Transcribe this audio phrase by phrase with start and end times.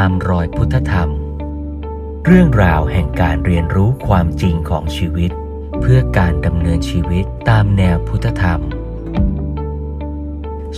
[0.00, 1.10] ตามรอยพุทธธรรม
[2.26, 5.30] เรื่องราวแห่งการเรียนรู้ความจริงของชีวิต
[5.80, 8.60] เพื่อการดำเนินชีวิตตามแนวพุทธธรรม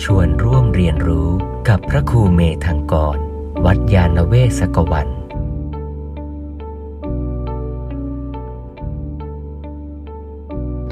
[0.02, 1.29] ชวนร่วมเรียนรู้
[1.68, 3.16] กับพระครูเมธังกร
[3.64, 5.08] วัดยาณเวศกวัน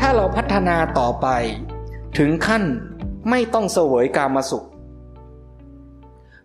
[0.01, 1.27] ถ้าเราพัฒนาต่อไป
[2.19, 2.63] ถึงขั้น
[3.31, 4.67] ไม่ต้องเสวยกามาสุข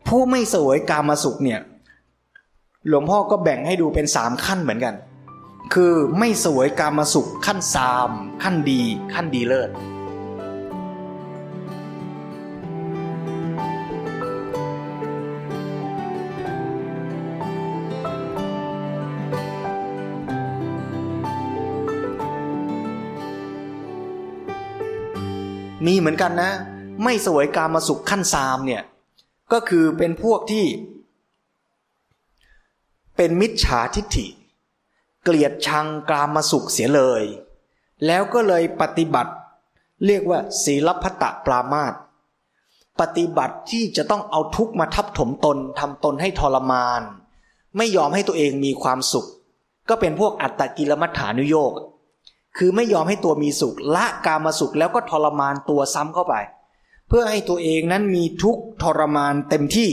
[0.07, 1.61] ผู้ไม่เสวยกามาสุขเนี่ย
[2.87, 4.95] หลวงพ่อก็แบ่งให้ดูเป็นสามขั้นเหมือนกัน
[5.73, 8.09] คือไม่สวยกามาสุขขั้นสาม
[8.43, 8.81] ขั้นดี
[9.13, 9.69] ขั้นดีเลิศ
[25.85, 26.51] มีเหมือนกันนะ
[27.03, 28.81] ไม่สวยกามาสุขขั้นสามเนี่ย
[29.51, 30.65] ก็คือเป็นพวกที่
[33.21, 34.27] เป็นมิจฉาทิฏฐิ
[35.23, 37.23] เกลียดชังกามาสุขเสียเลย
[38.05, 39.33] แล้วก็เลยปฏิบัติ
[40.05, 41.93] เรียกว่าศีลพัตตปรามาต
[42.99, 47.01] ปฏิบัติที่จะต้องเอาทุกข์มาทับถมตนทำตนให้ทรมาน
[47.77, 49.27] ไม่ยอมให้ตัวเองมีความสุข
[49.89, 51.73] ก็เป็นพวกอัตตกิลมัฏฐานุโยก
[52.57, 56.35] คือไม่ยอมให้ตัวมีสุขละกามาสุขแล้วก็ทรมานตัวซ้ำเข้าไป
[57.07, 59.91] เพื่อให้ตัวเองนั้นมีทุกข์ทรมานเต็มที่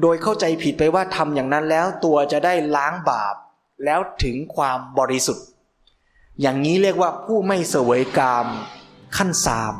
[0.00, 3.34] โดยเข้าใจผิดไปว่าทำอย่างนั้นแล้วตัวจะได้ล้างบาป
[3.84, 5.46] แล้วถึงความบริสุทธิ์
[6.40, 8.46] อย่างนี้เรียกว่าผู้ไม่เสวยกาม
[9.16, 9.74] ขั้นสาม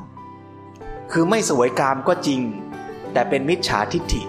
[1.12, 2.40] คือไม่เสวยกามก็จริง
[3.12, 4.22] แต่เป็นมิจฉาทิฏฐิ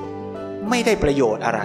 [0.70, 1.62] ไม่ได้ประโยชน์อะไร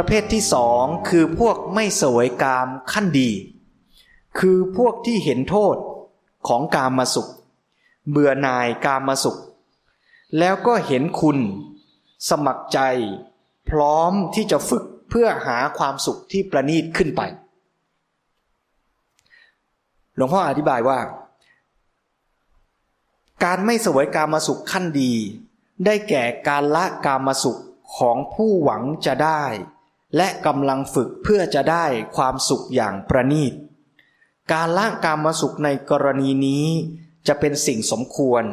[0.00, 3.30] ประเภทที่สองคือพวกไม่เสวยกามขั้นดี
[4.38, 5.76] คือพวกที่เห็นโทษ
[6.48, 7.30] ของกามมาสุข
[8.10, 9.38] เบื่อหน่ายกามมาสุข
[10.38, 11.38] แล้วก็เห็นคุณ
[12.28, 12.78] สมัครใจ
[13.70, 17.22] พร้อมที่จะฝึกเพื่อหาความสุขที่ประณีตขึ้นไป
[20.16, 20.98] หลวงพ่ออธิบายว่า
[23.44, 25.12] การไม่เสวยกามมาสุขขั้นดี
[25.84, 27.60] ได้แก่การละกามมาสุข
[27.96, 29.44] ของผู้หวังจะได้
[30.16, 31.84] และกำลังฝึกเพื่อจะได้
[32.16, 33.54] ความสุขอย่างประณีต
[34.52, 36.66] การละกามมาสุขในกรณีนี้
[37.26, 38.44] จะเป็นสิ่งสมควร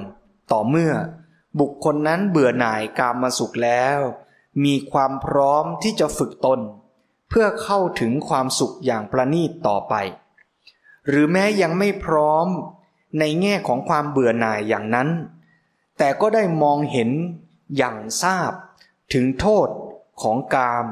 [0.52, 0.94] ต่อเมื่อ
[1.60, 4.00] บุคคลนั้นเบื่อหน่ายกามมาสุขแล้ว
[4.64, 6.60] มีความพร้อมที่จะฝึกตน
[7.30, 9.94] เพื่อเข้าถึงความสุขอย่างประณีตต่อไป
[11.08, 12.48] หรือแม้ยังไม่พร้อม
[13.20, 15.10] ในแง่ของความเบื่อหน่ายอย่างนั้น
[15.98, 17.10] แต่ก็ได้มองเห็น
[17.78, 18.52] อย่างทราบ
[19.14, 19.68] ถึงโทษ
[20.22, 20.88] ของกาม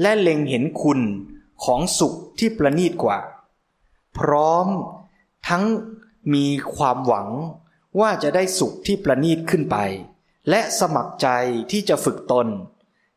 [0.00, 1.00] และเล็งเห็นคุณ
[1.64, 3.18] ของสุขที่ประณีตกว่า
[4.18, 4.66] พร้อม
[5.48, 5.64] ทั้ง
[6.34, 7.28] มีความหวัง
[8.00, 9.76] ว่าจะได้สุขที่ประณีตขึ้นไป
[10.50, 11.28] และสมัครใจ
[11.70, 12.46] ที่จะฝึกตน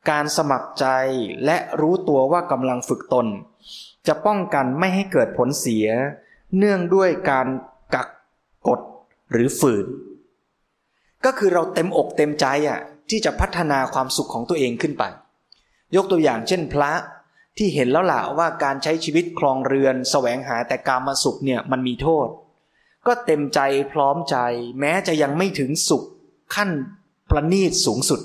[0.09, 0.87] การสมัครใจ
[1.45, 3.27] และรู้ตัวว่ากำลังฝึกตน
[4.07, 5.87] จะป้องกันไม่ให้เกิดผลเสีย
[6.57, 7.47] เนื่องด้วยการ
[7.95, 8.07] กัก
[8.67, 8.79] กด
[9.31, 9.85] หรือฝืน
[11.25, 15.03] ก็คือเราเต็มอกเต็มใจอะที่จะพัฒนาความสุขของตัวเองขึ้นไป
[15.95, 16.91] ยกตัวอย่างเช่นพระ
[17.57, 22.27] ที่เห็นแล้วล่ะว่าการใช้ชีวิตคลองเรือน แสวงหาแต่การมาสุขเนี่ยมันมีโทษ
[23.07, 23.59] ก็เต็มใจ
[23.91, 24.37] พร้อมใจ
[24.79, 26.03] แม้จะยังไม่ถึงสุข
[26.55, 26.69] ขั้น
[27.29, 28.21] ประณีตสูงสุด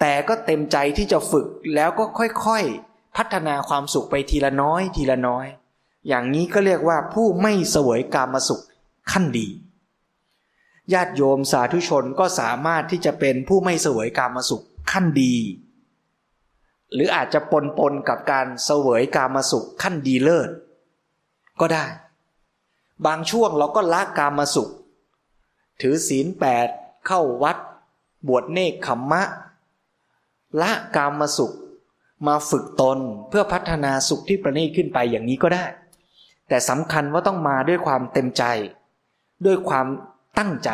[0.00, 5.46] แต่ก็เต็มใจที่จะฝึกแล้วก็ค่อยๆ พัฒนาความสุขไปทีละน้อยทีละน้อย
[6.08, 8.62] อย่างนี้ก็เรียกว่าผู้ไม่เสวยกามาสุข
[9.12, 9.48] ขั้นดี
[10.92, 15.34] ญาติโยมสาธุชนก็สามารถที่จะเป็นผู้ไม่เสวยกามาสุขขั้นดี
[16.94, 20.50] หรืออาจจะปนปนกับการเสวยกามาสุขขั้นดีเลิศ
[21.60, 21.84] ก็ได้
[23.06, 24.70] บางช่วงเราก็ละกามาสุข
[25.80, 26.68] ถือศีลแปด
[27.06, 27.56] เข้าวัด
[28.28, 29.22] บวชเนคขมมะ
[30.60, 31.52] ละกามาสุข
[32.26, 32.98] มาฝึกตน
[33.28, 35.64] เพื่อพัฒนาสุขที่ประณีตขึ้นไปอย่างนี้ก็ได้
[36.48, 38.44] แต่สำคัญว่าต้องมาด้วยความเต็มใจ
[39.46, 39.86] ด้วยความ
[40.38, 40.70] ตั้งใจ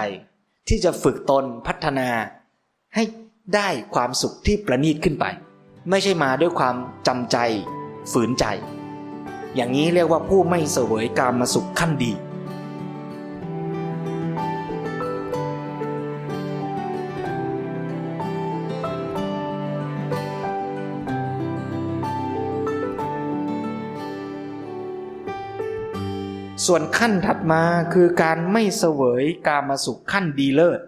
[0.69, 2.09] ที่จะฝึกตนพัฒนา
[2.95, 3.05] ให้
[3.55, 5.27] ได้ความสุขที่ประณีตขึ้นไป
[5.91, 6.75] ไม่ใช่มาด้วยความ
[7.07, 7.37] จำใจ
[8.13, 8.45] ฝืนใจ
[9.55, 12.13] อย่างนี้เรียกว่าผู้ไม่เสวยกามมาสุขขั้นดี
[26.67, 30.81] ส่วนขั้นถัดมาคือการไม่เสวยกามาสุขขั้นดีเลิศ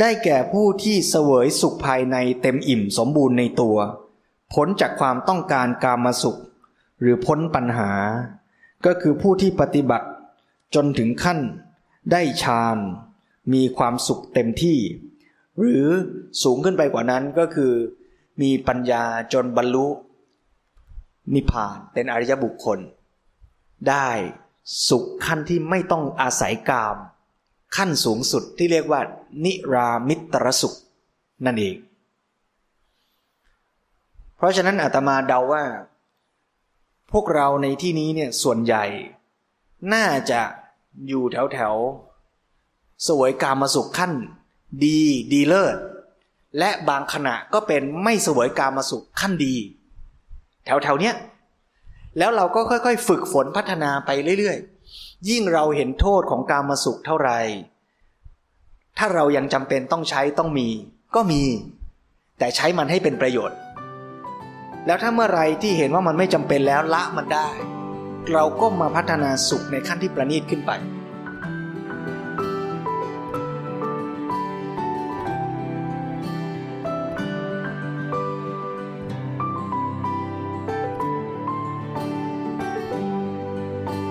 [0.00, 3.76] ได้แก่ผู้ที่เสวยสุขภายในเต็มอิ่มสมบูรณ์ในตัว
[4.54, 6.40] พ้นจากความต้องการกามสุข
[7.00, 7.92] หรือพ้นปัญหา
[8.86, 10.08] ก็คือผู้ที่ปฏิบัติ
[10.74, 11.38] จนถึงขั้น
[12.12, 12.78] ได้ฌาน
[13.52, 14.78] มีความสุขเต็มที่
[15.58, 15.86] หรือ
[16.42, 17.72] สูงขึ้นไปกว่านั้นก็คือ
[18.42, 19.86] มีปัญญาจนบรรลุ
[21.34, 22.78] นิพพานเป็นอริยบุคคล
[23.88, 24.08] ได้
[24.88, 26.96] สุขขั้นที่ไม่ต้องอาศัยกาม
[27.76, 29.00] ขั้นสูงสุดที่เรียกว่า
[29.44, 30.76] นิรามิตรสุข
[31.44, 31.76] นั่นเอง
[34.36, 35.64] เพราะฉะนั้นอาตมาเดาว่า
[37.12, 38.84] พวกเราในที่นี้เนี่ยส่วนใหญ่
[39.92, 40.40] น่าจะ
[41.08, 41.74] อยู่แถวแถว
[43.08, 44.12] สวยกามาสุขขั้น
[44.84, 45.00] ดี
[45.32, 45.76] ดีเลิศ
[46.58, 49.54] และบางขณะก็เป็นไม่สวยกามาสุขขั้นดี
[50.64, 51.14] แถวแถวเนี้ย
[52.18, 54.77] แล้วเราก็ค่อยๆ ฝึกฝนพัฒนาไปเรื่อยๆ
[55.28, 57.38] ยิ่งเราเห็นโทษของการมาสุขเท่าไหร่
[58.98, 60.68] ถ้าเรายังจำเป็นต้องใช้ต้องมี
[61.14, 61.42] ก็มี
[62.38, 63.58] แต่ใช้มันให้เป็นประโยชน์
[64.86, 67.48] แล้วถ้าเมื่อไรที่เห็นว่ามันไม่จำเป็นแล้วละมันได้
[68.32, 70.72] เราก็มาพัฒนาสุขในขั้นที่ประณีตขึ้นไป